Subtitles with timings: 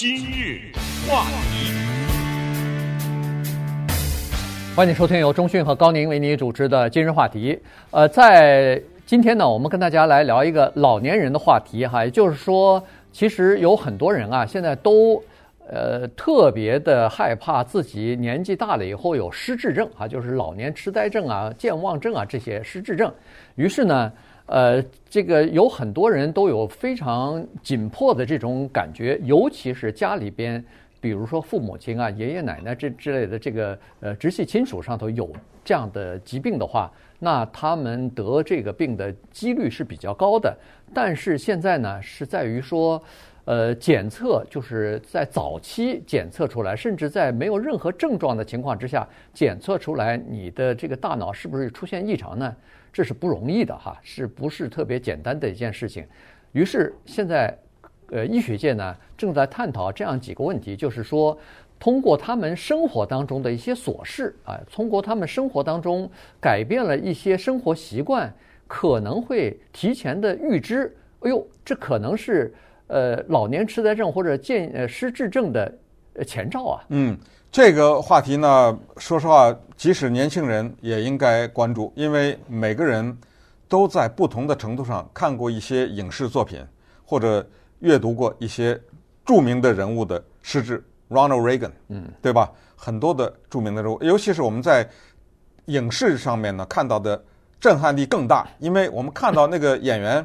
[0.00, 0.60] 今日
[1.08, 1.72] 话题，
[4.76, 7.58] 欢迎收听由钟讯和高宁为你主持的今日话题。
[7.90, 12.80] 呃，在今天呢，我们跟大家来聊一个老年人的话题哈，也就是说，
[13.10, 15.20] 其实有很多人啊，现在都
[15.66, 23.12] 呃特别的害怕自己年纪大了以后有失智症啊，就是老年痴呆症啊、健忘症啊这些失智症。
[23.56, 24.12] 于是呢，
[24.48, 30.64] 呃，这个有很多人都有非常紧迫的这种感觉，尤其是家里边，
[31.02, 35.30] 比如说父母亲啊、爷爷奶奶这之类的这个呃直系亲属上头有
[35.62, 40.56] 这样的疾病的话，那他们得这个病的几率是比较高的。
[40.94, 43.02] 但是现在呢，是在于说，
[43.44, 52.56] 呃，检测就是在早期检测出来，甚至在没有任何症状的情况之下检测出来，你的这个大脑是不是出现异常呢？
[52.98, 56.04] 这是不容易的哈，是不是特别简单的一件事情？
[56.50, 57.56] 于是现在，
[58.10, 61.38] 呃，医学界呢正在探讨这样几个问题，就是说，
[61.78, 68.34] 通过他们生活当中的一些琐事啊，通过他们生活当中改变了一些生活习惯，
[68.66, 72.52] 可能会提前的预知，哎呦，这可能是
[72.88, 75.72] 呃老年痴呆症或者健呃失智症的
[76.26, 76.84] 前兆啊。
[76.88, 77.16] 嗯。
[77.50, 83.16] 这个话题呢，说实话，即使年轻人也应该关注，因为每个人
[83.68, 86.62] 都在不同的程度上看过一些影视作品，
[87.04, 87.44] 或者
[87.80, 88.78] 阅读过一些
[89.24, 92.52] 著名的人物的诗志，Ronald Reagan，嗯，对吧？
[92.76, 94.88] 很多的著名的人物，尤其是我们在
[95.66, 97.20] 影视上面呢看到的
[97.58, 100.24] 震撼力更大，因为我们看到那个演员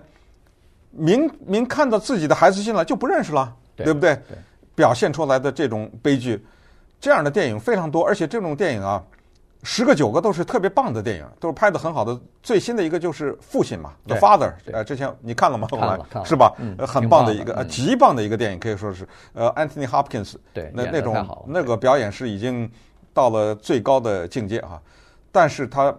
[0.91, 4.13] 明明看到自己的孩子进来就不认识了，对，对不对？
[4.27, 4.37] 对，
[4.75, 6.45] 表现出来的这种悲剧。
[7.03, 9.03] 这样的电影非常多，而且这种电影啊，
[9.61, 12.17] 十个九个都是特别棒的电影，都是拍的很好的。
[12.41, 14.51] 最新的一个就是《父亲》嘛，《The Father》。
[14.71, 15.67] 呃，之前你看了吗？
[15.69, 16.53] 看了，看了，是吧？
[16.59, 19.05] 嗯，很棒的一个，极棒的一个电影，可以说是。
[19.33, 22.71] 呃，Anthony Hopkins，对，那那种那个表演是已经
[23.13, 24.81] 到了最高的境界啊。
[25.29, 25.93] 但是他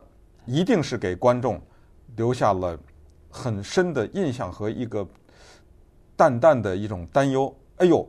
[0.46, 1.60] 一定是给观众
[2.16, 2.78] 留下了
[3.28, 5.06] 很深的印象和一个
[6.16, 7.54] 淡淡的一种担忧。
[7.76, 8.08] 哎呦，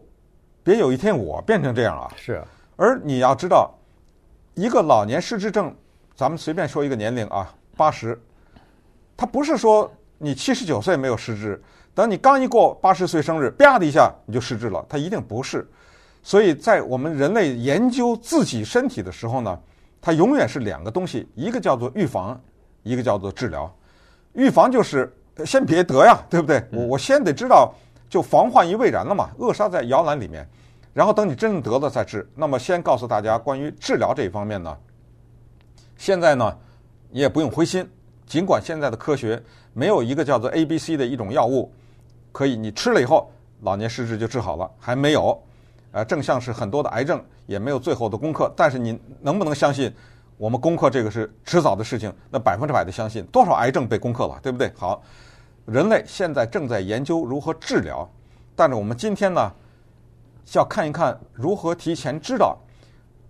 [0.63, 2.09] 别有一天我变成这样啊！
[2.15, 2.41] 是。
[2.75, 3.73] 而你要知道，
[4.53, 5.73] 一个老年失智症，
[6.15, 8.19] 咱们随便说一个年龄啊，八十，
[9.15, 11.61] 他不是说你七十九岁没有失智，
[11.93, 15.67] 等你刚一过八十岁生日，啪的一下你就失智了，他一定不是。
[16.21, 19.59] 所以在我们人类研究自己身体的时候呢，
[20.01, 22.39] 它永远是两个东西，一个叫做预防，
[22.83, 23.71] 一个叫做治疗。
[24.33, 25.15] 预防就是
[25.45, 26.63] 先别得呀，对不对？
[26.71, 27.73] 我我先得知道，
[28.09, 30.47] 就防患于未然了嘛，扼杀在摇篮里面。
[30.95, 32.25] 然后等你真正得了再治。
[32.35, 34.77] 那么先告诉大家关于治疗这一方面呢，
[35.97, 36.57] 现在呢
[37.09, 37.85] 你也不用灰心，
[38.25, 41.69] 尽管现在的科学没有一个叫做 A、B、C 的一种药物
[42.31, 43.29] 可以你吃了以后
[43.59, 45.37] 老年失智就治好了，还没有。
[45.91, 48.49] 呃，正像是很多的癌症也没有最后的攻克。
[48.55, 49.93] 但是你能不能相信
[50.37, 52.09] 我们攻克这个是迟早的事情？
[52.31, 54.71] 那百分之百的相信，多少癌症被攻克了，对不对？
[54.77, 55.03] 好，
[55.65, 58.09] 人类现在正在研究如何治疗，
[58.55, 59.51] 但是我们今天呢？
[60.53, 62.57] 要看一看如何提前知道。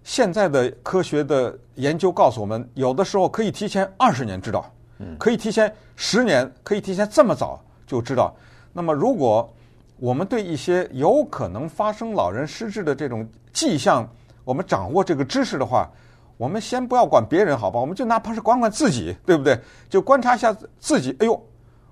[0.03, 4.71] 现在的科学的研究告诉我们，有的时候可以提前二十年知道，
[5.17, 8.31] 可以提前十年，可以提前这么早就知道。
[8.71, 9.51] 那么，如果
[9.97, 14.07] 我们对一些有可能发生老人失智的这种迹象，
[14.43, 15.89] 我们掌握这个知识的话，
[16.37, 17.79] 我们先不要管别人，好吧？
[17.79, 19.59] 我们就哪怕是管管自己，对不对？
[19.89, 21.15] 就观察一下自己。
[21.19, 21.41] 哎呦，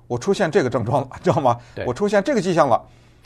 [0.05, 1.57] 我出现这个症状了，知道吗？
[1.87, 2.79] 我出现这个迹象了。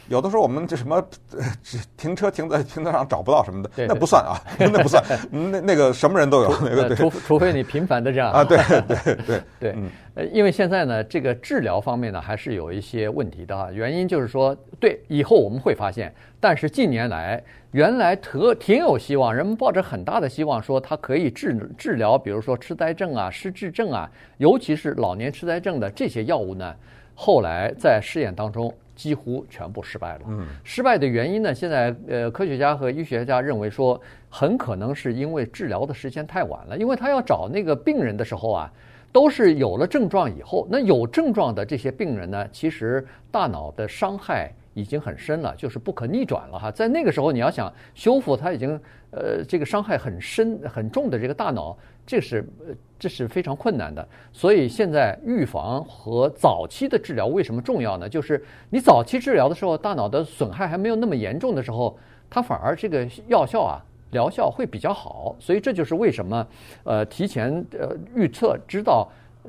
[0.10, 1.06] 有的时候我们这什么，
[1.98, 5.04] 停车停在停车场找不到什么的，对对那不算啊，那不算。
[5.32, 6.96] 那那个什么人都有，那个对。
[6.96, 8.58] 除除非你频繁的这样啊，对
[8.88, 9.76] 对对 对。
[10.16, 13.70] 呃，因为现在呢，这个治疗方面呢，还是有一些问题的啊。
[13.72, 26.74] 原因就是说，对，以后我们会发现，但是近年来，原来特挺有希望，人们抱着很大的希望说它可以治治疗，比如说痴呆症啊、失智症啊，尤其是老年痴呆症的这些药物呢，
[27.14, 28.74] 后来在试验当中。
[28.98, 30.22] 几乎全部失败了。
[30.28, 31.54] 嗯，失败的原因呢？
[31.54, 36.76] 现在呃，科学家和医学家认为说，很可能是因为治疗的时间太晚了。
[36.76, 38.74] 因为他要找那个病人的时候啊，
[39.12, 40.68] 都是有了症状以后。
[40.70, 46.72] 那有症状的这些病人呢，其实大脑的伤害已经很深了，就是不可逆转了哈。
[46.72, 48.80] 在那个时候，你要想修复，他已经
[49.12, 51.76] 呃这个伤害很深很重的这个大脑。
[52.06, 58.08] 这是呃，这是非常困难的，所以现在预防和早期的治疗为什么重要呢？
[58.08, 62.00] 就是你早期治疗的时候，大脑的损害还没有那么严重的时候，
[62.30, 65.36] 它反而这个药效啊，疗效会比较好。
[65.38, 66.48] 所以这就是为什么
[66.86, 69.06] 呃，提前呃预测知道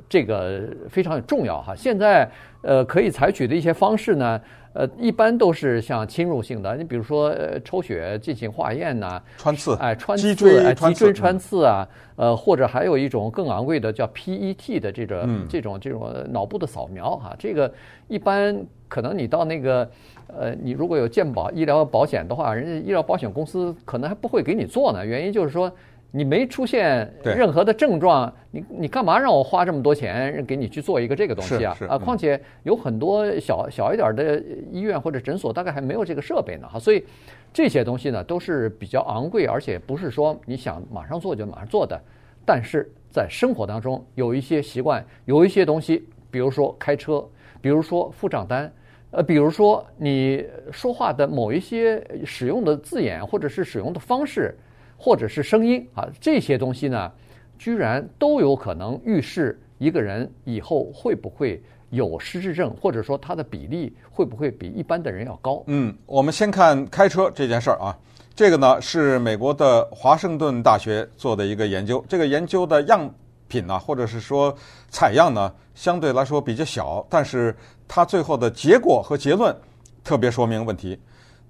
[0.09, 1.77] 这个非常重要哈。
[1.77, 2.29] 现在
[2.63, 4.41] 呃可以采取的一些方式呢，
[4.79, 17.69] 呃，一般都是像侵入性的，你比如说呃抽血进行化验呐，穿刺，哎，穿刺，脊椎哎，穿刺脊椎穿刺啊，呃，或者还有一种更昂贵的叫 PET 的这种、嗯这种这种脑部的扫描哈、啊，这个
[18.07, 19.91] 一般可能你到那个
[20.29, 25.73] 呃，你如果有健保医疗保险的话，人家医疗保险公司可能还不会给你做呢，原因就是说。
[26.11, 31.77] 你没出现任何的症状，你你干嘛让我花这么多钱给你去做一个这个东西啊？
[31.87, 37.05] 啊，况且有很多小小一点的医院或者诊所，大概还没有这个设备呢哈，所以
[37.53, 42.01] 这些东西呢都是比较昂贵，而且不是说你想马上做就马上做的。
[42.43, 47.23] 但是在生活当中有一些习惯，有一些东西，比如说开车，
[47.61, 48.73] 比如说付账单，
[49.11, 54.57] 呃，比如说你说话的某一些使用的字眼或者是使用的方式。
[55.01, 57.11] 或者是声音啊，这些东西呢，
[57.57, 65.63] 居然都有可能预示一个人以后会不会有失智症，或者说他的比例会不会比一般的人要高。
[65.69, 67.97] 嗯，我们先看开车这件事儿啊，
[68.35, 73.09] 这个呢是美国的华盛顿大学做的一个研究，这个研究的样
[73.47, 74.53] 品呢，或者是说
[74.91, 77.55] 采样呢，相对来说比较小，但是
[77.87, 79.57] 它最后的结果和结论
[80.03, 80.99] 特别说明问题。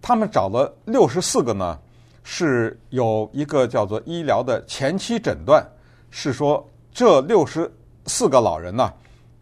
[0.03, 1.79] 他们找了六十四个呢。
[2.31, 5.67] 是有一个叫做医疗的前期诊断，
[6.11, 7.73] 是说这六十
[8.05, 8.93] 四个老人呢，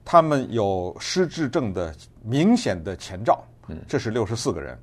[0.04, 1.92] 他们有失智症的
[2.22, 3.42] 明显的前兆。
[3.66, 4.78] 嗯，这是六十四个人。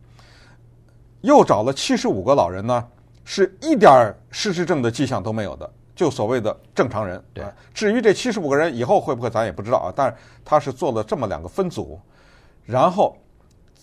[1.22, 2.86] 又找了七十五个老人呢，
[3.24, 7.24] 是一点失智症的迹象都没有的，就所谓的正常人。
[7.34, 9.94] 对，至于这七十五个人以后会不会，咱也不知道啊。
[9.96, 11.98] 但是他是做了这么两个分组，
[12.66, 13.18] 然后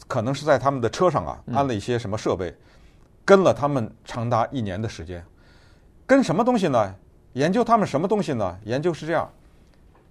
[0.07, 2.55] 可能是在他们的车上啊安了一些什么设备。
[3.25, 5.25] 跟了他们长达一年的时间，
[6.07, 6.95] 跟什么东西呢？
[7.35, 8.59] 研究他们什么东西呢？
[8.65, 9.31] 研究是这样，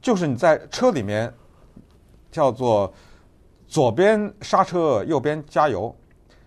[0.01, 1.33] 就是你在车里面
[2.31, 2.93] 叫做
[3.67, 5.93] 左边刹车，右边加油，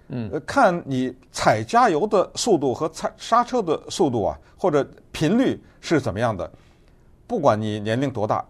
[0.08, 6.50] 嗯，看你踩加油的速度和踩刹车的速度啊，或者频率是怎么样的。
[7.26, 8.42] 不管你年龄多大，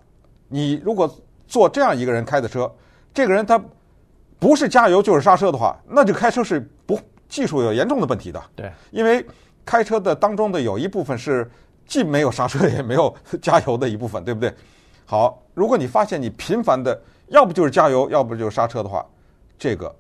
[0.47, 1.12] 你如果
[1.49, 2.73] 坐这样一个人开的车，
[3.12, 3.61] 这个人他
[4.38, 6.97] 不是加油就是刹车的话，那就开车是不。
[7.32, 9.25] 技术有严重的问题的，对，因为
[9.64, 11.50] 开车的当中的有一部分是
[11.87, 14.52] 既没有刹车也没有加油的一部分， 对不对？
[15.06, 19.02] 好，如果你发现你频繁的要不就是加油，要不就是刹车的话，
[19.58, 19.90] 这个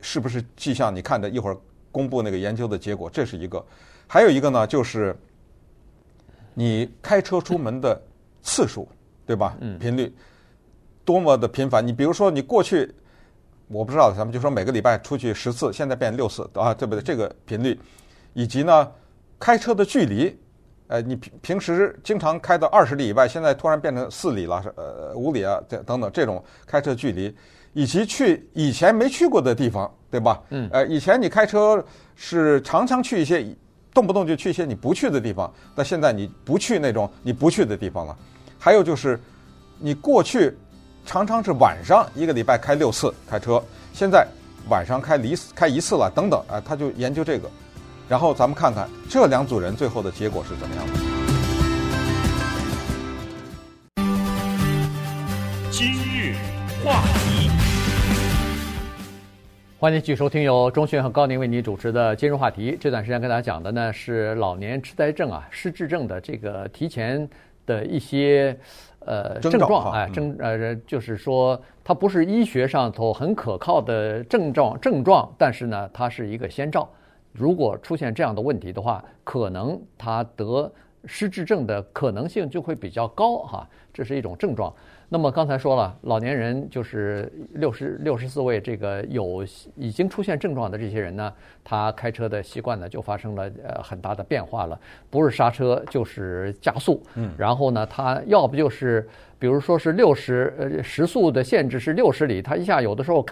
[0.00, 0.92] 是不是迹象？
[0.92, 1.56] 你看着一会儿
[1.92, 3.64] 公布那个研究的结果，这是一个。
[4.08, 5.16] 还有一个呢，就是
[6.52, 8.02] 你开车出门的
[8.42, 8.88] 次数，
[9.24, 9.56] 对吧？
[9.60, 10.12] 嗯，频率
[11.04, 11.86] 多么的频繁？
[11.86, 12.92] 你比如说你过去。
[13.72, 17.00] 我不知道，咱们就说每个礼拜出去十次，现在变六次啊，对不对？
[17.00, 17.78] 这个频率，
[18.34, 18.90] 以及呢，
[19.38, 20.36] 开车的距离，
[20.88, 27.32] 呃，你平平时经常开到二十里以外，现在突然变成四里了，呃，五里啊，等等等这种开车距离，
[27.72, 30.42] 以及去以前没去过的地方，对吧？
[30.50, 30.68] 嗯。
[30.72, 31.82] 呃，以前你开车
[32.16, 33.46] 是常常去一些，
[33.94, 38.18] 动不动就去一些你不去的地方，那现在你不去那种你不去的地方了。
[38.58, 39.16] 还有就是，
[39.78, 40.58] 你过去。
[41.04, 43.62] 常常是晚上一个礼拜开六次开车，
[43.92, 44.26] 现在
[44.68, 47.50] 晚上开一次开一次了，等等啊，他就研究这个，
[48.08, 50.92] 然后咱们看看这两组人最后的结果是怎么样的。
[55.70, 56.34] 今日
[56.84, 57.50] 话题，
[59.78, 62.76] 欢迎继续收听由钟迅和高宁为你主持的今日话题。
[62.78, 67.28] 这段时间跟大家讲的呢是老年痴呆症啊、失智症的这个提前
[67.70, 68.58] 的一些。
[69.06, 76.86] 呃，症状哎，症呃，就是说，它不是医学上头很可靠的症状症状，但是呢，它是一个先兆。
[77.32, 80.70] 如果出现这样的问题的话，可能他得
[81.06, 84.70] 失智症的可能性就会比较高哈，这是一种症状。
[85.12, 91.32] 那么刚才说了，老年人就是六十六十四位这个有已经出现症状的这些人呢，
[91.64, 103.26] 他开车的习惯呢就发生了呃很大的变化了，不是刹车就是加速，嗯，然后呢，他要不就是比如说是六十呃时速的限制是六十里，他一下有的时候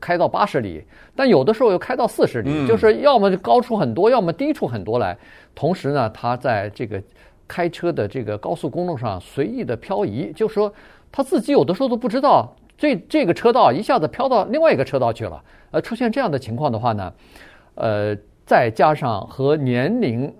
[0.00, 0.84] 开到八十里，
[1.16, 5.18] 但有的时候又开到四十里，就是要么就高出很多，要么低出很多来，
[5.52, 7.02] 同时呢，他在这个
[7.48, 10.72] 开车的这个高速公路上随意的漂移，就说。
[11.16, 15.40] 他自己有的时候都不知道，这这个车道一下子飘到另外一个车道去了。
[15.70, 17.12] 呃，出现这样的情况的话呢，
[17.76, 20.34] 呃，再加上和年龄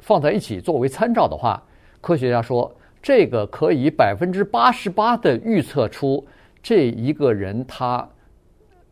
[0.00, 1.62] 放在一起作为参照的话，
[2.00, 2.68] 科学家说
[3.00, 6.26] 这个可以百分之八十八的预测出
[6.60, 8.04] 这一个人他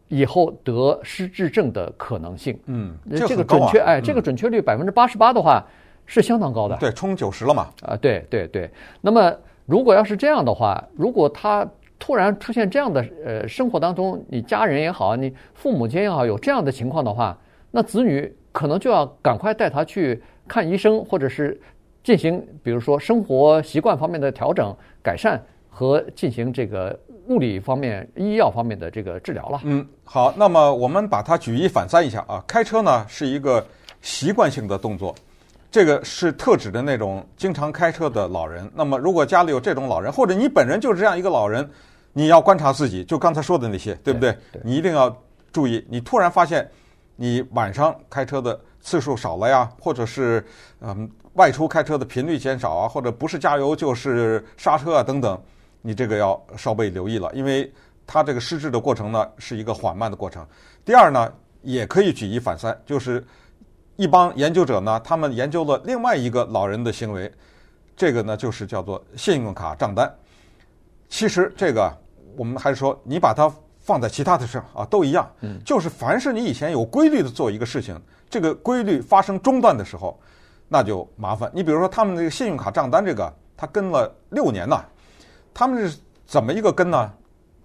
[0.06, 2.56] 以后得失智症的可能性。
[2.66, 5.66] 嗯，这个准确，哎，这个准确率百分之八十八的话
[6.06, 6.76] 是相当高的。
[6.76, 7.66] 对，冲九十了嘛？
[7.82, 8.70] 啊，对对对。
[9.00, 9.34] 那么。
[9.70, 11.64] 如果要是这样的话，如果他
[11.96, 17.38] 突然出现这样的呃生活当中，你家人也好，你父母亲也好，有这样的情况的话，
[17.70, 21.56] 那子女可能就要赶快带他去看医生，或者是
[22.02, 24.74] 进行比如说生活习惯方面的调整
[25.04, 26.98] 改善和进行这个
[27.28, 29.60] 物理方面、医药方面的这个治疗了。
[29.62, 33.64] 嗯，好，那么我们把它举一反三一下啊，开车呢是一个
[34.00, 35.14] 习惯性的动作。
[35.70, 38.68] 这个是特指的那种经常开车的老人。
[38.74, 41.70] 那么，如果家里有这种老人，或者你本人就是这样一个老人，
[42.12, 44.32] 你要观察自己，就刚才说的那些，对不对？
[44.32, 44.62] 对，对。
[44.64, 45.16] 你一定要
[45.52, 46.68] 注意，你突然发现
[47.14, 50.44] 你晚上开车的次数少了呀，或者是
[50.80, 55.40] 嗯外出开车的频率减少啊，或者不是加油就是刹车啊等等，
[55.82, 57.72] 你这个要稍微留意了，因为
[58.08, 60.44] 它这个失智的过程呢是一个缓慢的过程。
[60.84, 63.24] 第二呢，也可以举一反三，就是。
[64.00, 67.30] 一帮研究者呢，他们研究了另外一个老人的行为，
[67.94, 70.10] 这个呢就是叫做信用卡账单。
[71.10, 71.94] 其实这个
[72.34, 75.30] 我们还是说，你把它放在其他的事啊，都一样。
[75.42, 77.94] 嗯，就是凡是你以前有规律的做一个事情，
[78.30, 80.18] 这个规律发生中断的时候，
[80.66, 81.50] 那就麻烦。
[81.52, 84.82] 你比如说他们这个信用卡账单，这个他跟了六年了，
[85.52, 87.12] 他们是怎么一个跟呢？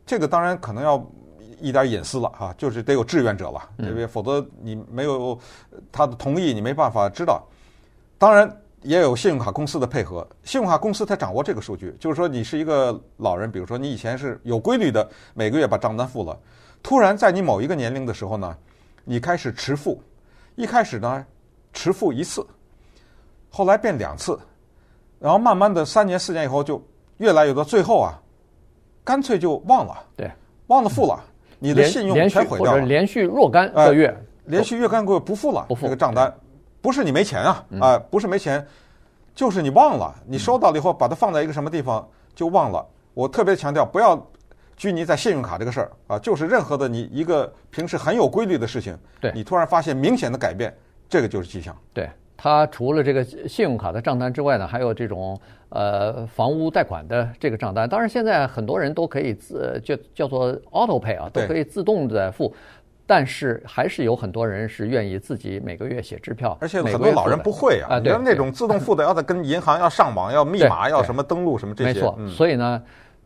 [0.05, 1.01] 这个当然可能要。
[1.59, 4.07] 一点隐私了哈，就是得有志愿者了，对不对？
[4.07, 5.37] 否则你没有
[5.91, 7.43] 他的同意，你没办法知道。
[8.17, 8.49] 当然
[8.81, 16.39] 也有信用卡公司的配合，信用卡公司它掌握这个数据，就是说你是一个老人，比如说你以前是有规律的每个月把账单付了，
[16.81, 18.55] 突然在你某一个年龄的时候呢，
[19.03, 20.01] 你开始迟付，
[20.55, 21.25] 一开始呢
[21.73, 22.45] 迟付一次，
[23.49, 24.39] 后来变两次，
[25.19, 26.81] 然后慢慢的三年四年以后就
[27.17, 28.21] 越来越多，最后啊，
[29.03, 30.31] 干脆就忘了，对，
[30.67, 31.23] 忘了付了。
[31.65, 36.33] 你的信用全毁掉了，连续若干个月，呃、连续若干个月不付了，不付这个账单，
[36.81, 38.65] 不是你没钱啊，啊、不是没钱，
[39.33, 42.85] 就是你忘了，你收到了以后把它放在一个什么地方就忘了。
[43.13, 44.21] 我特别强调，不要
[44.77, 50.73] 拘泥在信用卡这个事儿啊，就是任何的你一个平时很有规律的事情，对，你突然发现明显的改变，
[51.09, 51.75] 这个就是迹象。
[51.93, 52.09] 对。
[52.37, 55.39] 他除了这个信用卡的账单之外呢，还有这种
[55.69, 57.87] 呃房屋贷款的这个账单。
[57.87, 62.53] 当然，现在很多人都可以自就叫做 auto pay 啊，都可以自动的付。
[63.07, 66.57] 但是还是有很多人是愿意自己每个月写支票。
[66.59, 71.93] 而且很多老人不会啊，你看那种自动付的，要得跟银行要上网，要密码， 要什么登录什么这些。
[71.93, 72.81] 没错，所以呢，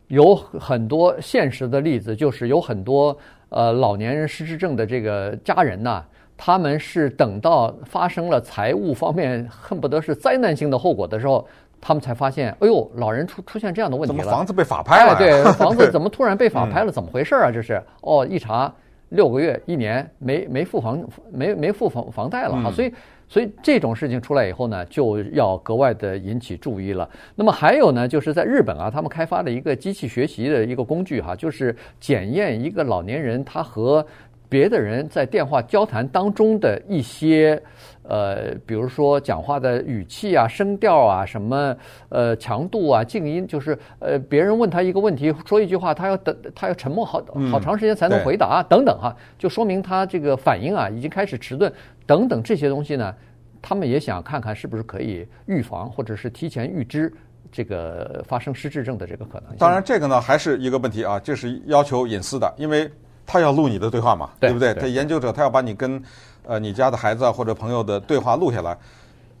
[0.08, 3.16] 有很多现实的例子，就是有很多
[3.48, 6.04] 呃老年人失智症的这个家人呐。
[6.42, 11.46] 他们是等到发生了财务方面恨不得是灾难性的后果的时候，
[11.82, 14.22] 他们才发现，哎呦，老人出出现这样的问题了。
[14.22, 15.12] 怎么房子被法拍了？
[15.12, 16.90] 哎，对， 房子怎么突然被法拍了？
[16.90, 17.50] 怎么回事啊？
[17.50, 18.72] 这是哦，一查
[19.10, 20.98] 六个月、一年没没付房
[21.30, 22.72] 没没付房房贷了啊！
[22.74, 22.90] 所以
[23.28, 27.06] 所以这种事情出来以后呢，就要格外的引起注意了。
[27.34, 34.06] 那么还有呢，就是在日本啊，他们开发了一个机器学习的一个工具哈，就是检验一个老年人他和
[34.50, 37.62] 别的人在电话交谈当中的一些，
[38.02, 41.74] 呃，比如说讲话的语气啊、声调啊、什么
[42.08, 51.72] 呃强度啊、静音，就是呃别人问他一个问题，说一句话，他要等，他要沉默好好长时间才能回答，等等哈，就说明他这个反应啊已经开始迟钝，
[52.04, 53.14] 等等这些东西呢，
[53.62, 57.12] 他们也想看看是不是可以预防或者是提前预知
[57.52, 59.58] 这个发生失智症的这个可能性。
[59.58, 62.90] 当然，这个呢还是一个问题啊，这是要求隐私的，因为。
[63.30, 64.74] 他要录你的对话嘛，对，对不对？
[64.74, 66.02] 他研究者他要把你跟
[66.44, 68.76] 呃你家的孩子啊或者朋友的对话录下来。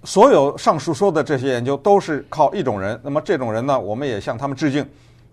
[0.04, 4.88] 所有上述说的这些研究都是靠一种人，那么这种人呢，我们也向他们致敬，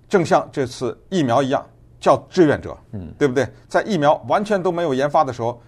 [0.09, 1.63] 正像这次疫苗一样，
[1.99, 3.47] 叫志愿者，嗯，对不对？
[3.69, 5.61] 在疫苗完全都没有研发的时候，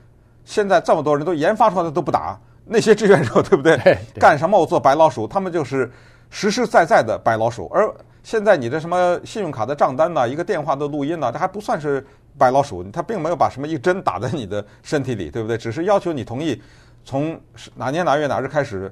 [0.43, 3.77] 现在这么多人都研发出来的都不打，那些志愿者对不对？
[3.77, 4.19] 对，对。
[4.19, 4.59] 干什么？
[4.59, 5.89] 我做白老鼠，他们就是
[6.31, 7.69] 实实在在的白老鼠。
[7.71, 7.93] 而
[8.23, 10.27] 现在你的什么信用卡的账单呢？
[10.27, 11.31] 一个电话的录音呢？
[11.31, 12.03] 这还不算是。
[12.39, 15.57] 白老鼠，他并没有把什么一针打在你的身体里，对不对？
[15.57, 16.59] 只是要求你同意，
[17.03, 17.39] 从
[17.75, 18.91] 哪年哪月哪日开始，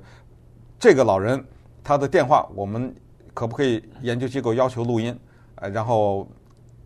[0.77, 1.41] 这个老人
[1.83, 2.93] 他的电话，我们
[3.33, 5.17] 可不可以研究机构要求录音，
[5.55, 6.27] 呃，然后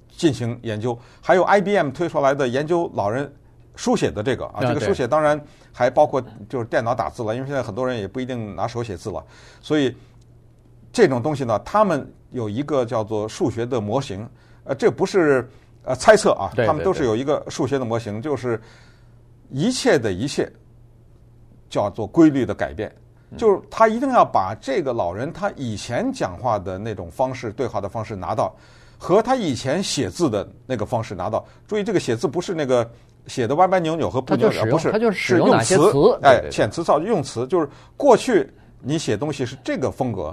[0.10, 0.98] 进行研究。
[1.20, 3.34] 还有 IBM 推出来的研究老人
[3.76, 5.42] 书写的这个啊，这个书写当然
[5.74, 9.26] 还包括就是电脑打字了，因为现在很多人也不一定拿手写字了，
[9.62, 9.96] 所以
[10.94, 14.30] 这种东西呢，他们有一个叫做数学的模型，
[14.64, 15.50] 呃，这不是。
[15.84, 18.62] 呃，猜测啊，他们都是有一个数学的模型，就是
[19.50, 20.48] 一切的一切
[21.72, 22.94] 叫做规律的改变，
[23.36, 28.56] 就是他一定要把这个老人他以前讲话的那种方式对话的方式拿到，
[29.00, 31.44] 和他以前写字的那个方式拿到。
[31.68, 32.88] 注意，这个写字不是那个
[33.26, 35.76] 写的歪歪扭扭和不扭扭，不是，他就是用词，
[36.22, 38.48] 哎，遣词造句用词，就是过去
[38.82, 40.32] 你写东西是这个风格，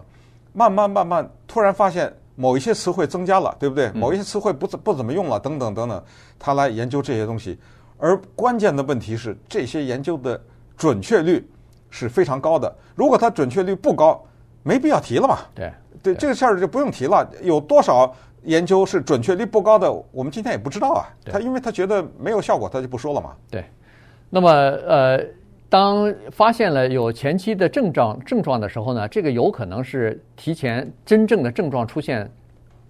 [0.52, 2.12] 慢慢慢慢突然发现。
[2.40, 3.86] 某一些词汇增加了，对不对？
[3.88, 6.04] 嗯某一些词汇不怎不怎么用了，等等等等，
[6.38, 7.58] 他来研究这些东西。
[7.98, 10.40] 而关键的问题是，这些研究的
[10.76, 11.44] 准确率
[11.90, 12.72] 是非常高的。
[12.94, 14.24] 如果它准确率不高，
[14.62, 15.38] 没必要提了嘛。
[15.52, 17.28] 对对，这个事儿就不用提了。
[17.42, 18.14] 有多少
[18.44, 21.10] 研究是准确率不高的，我们今天也不知道啊。
[21.24, 23.34] 他因为他觉得没有效果，他就不说了嘛。
[23.50, 23.64] 对，
[24.30, 25.20] 那么呃，
[25.68, 32.30] 当发现了有前期的症状症状的时候呢，这个有可能是提前真正的症状出现，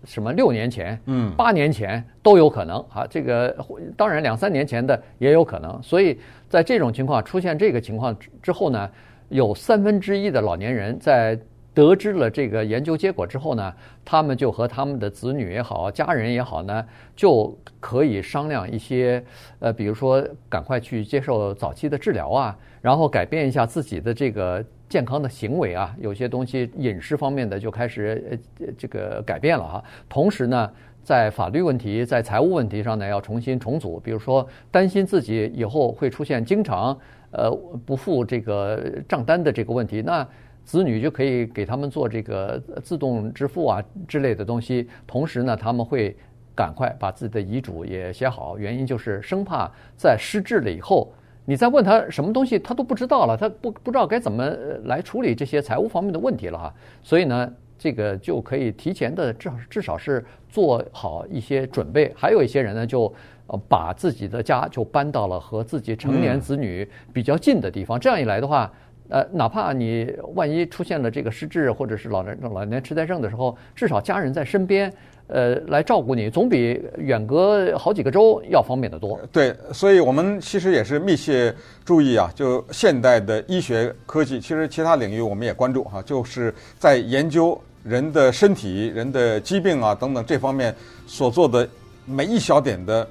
[0.05, 3.05] 什么六年前、嗯八年前都有可能啊。
[3.11, 3.57] 这个
[3.97, 5.83] 当然两三年前的也有可能。
[5.83, 6.19] 所以
[6.49, 8.89] 在这种情况出现这个情况之之后呢，
[9.29, 11.37] 有三分之一的老年人在
[11.79, 13.73] 得知了这个研究结果之后呢，
[14.05, 19.23] 他们就和他们的子女也好、家人也好呢，就可以商量一些，
[19.61, 29.85] 呃，比如说赶快去接受早期的治疗啊，然后改变一下自己的这个健康的行为啊，有些东西饮食方面的就开始呃这个改变了哈。
[30.09, 30.69] 同时呢，
[31.05, 36.99] 在法律问题、在财务问题上呢，要重新重组，比如说担心自己以后会出现经常
[37.31, 37.49] 呃
[37.87, 40.27] 不付这个账单的这个问题，那。
[40.69, 46.15] 子女就可以给他们做这个自动支付啊之类的东西，同时呢，他们会
[46.55, 51.11] 赶快把自己的遗嘱也写好，原因就是生怕在失智了以后，
[51.47, 54.47] 你再问他什么东西，他都不知道了，他不不知道该怎么
[54.85, 56.75] 来处理这些财务方面的问题了哈。
[57.03, 62.13] 所以呢，这个就可以提前的至少至少是做好一些准备。
[62.15, 63.11] 还有一些人呢，就
[63.47, 68.71] 呃把自己的家就搬到了和自己成年子女比较近的地方，这样一来的话。
[69.09, 74.93] 呃，哪怕你万一出现了这个失智或者是老人老年痴呆症的时候，至少家人在身边，
[75.29, 79.19] 呃，来照顾你，总比远隔好几个州要方便得多。
[79.33, 90.75] 对，所以我们其实也是密切注意啊，就现代的医学科技，其实其他领域我们也关注哈、就是在研究人的身体、人的疾病啊等等这方面
[91.07, 91.67] 所做的
[92.05, 93.09] 每一小点的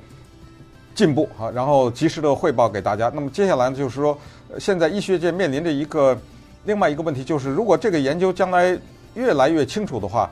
[0.98, 3.10] 进步啊，然后及时的汇报给大家。
[3.13, 4.18] 那么接下来呢，就是说。
[4.58, 6.18] 现在医学界面临着一个
[6.63, 8.80] 另外一个问题，就是如果这个研究将来
[9.13, 10.32] 越来越清楚的话，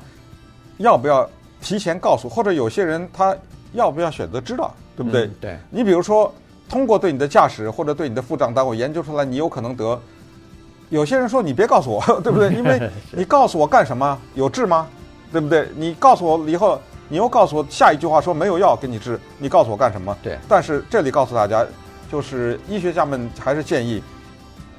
[0.78, 1.30] 要不要
[1.62, 2.30] 提前告诉？
[2.30, 3.36] 或者有些人他
[3.74, 5.26] 要不要选择知道，对不对？
[5.26, 5.58] 嗯、对。
[5.70, 6.34] 你比如说，
[6.70, 10.02] 通过对你的驾驶或者对你的付账单，我研究出来你有可能得。
[10.90, 12.50] 有些人说你别告诉我， 对不对？
[12.56, 14.18] 因为你告诉我干什么？
[14.34, 14.88] 有治吗？
[15.30, 15.68] 对不对？
[15.76, 20.18] 你告诉我以后，你又告诉我下一句话说没有药给你治，你告诉我干什么？
[20.22, 20.38] 对。
[20.48, 21.66] 但是这里告诉大家。
[22.12, 24.02] 就是医学家们还是建议，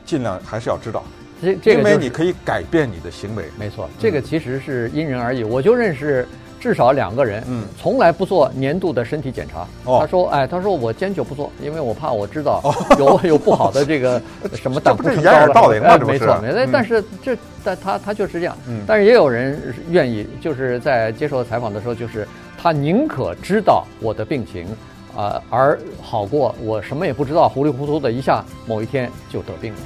[0.04, 1.02] 尽量还是要知道，
[1.42, 3.46] 这这个因为你可以改变你的行为。
[3.58, 5.42] 没错，这个其实是因人而异。
[5.42, 6.26] 我就认识
[6.66, 9.60] 至少两个人，嗯，从来不做年度的身体检查。
[9.84, 12.60] 哦，他说，哎，他说我坚决不做，因为我怕我知道
[12.98, 14.20] 有有不好的这个
[14.52, 15.30] 什么胆固醇高了。
[15.30, 16.18] 掩耳盗铃嘛，这不是？
[16.18, 16.68] 没错，没错。
[16.72, 18.56] 但是这但他他就是这样。
[18.66, 18.82] 嗯。
[18.84, 22.26] 但是也有人愿意，就是在接受采访的时候，就是
[22.60, 24.66] 他宁可知道我的病情。
[25.16, 29.78] 啊，而好过我什么也不知道，糊里糊涂的一下某一天就得病了。